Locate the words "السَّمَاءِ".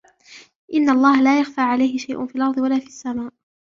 2.87-3.33